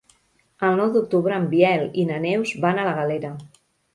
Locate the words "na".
2.11-2.17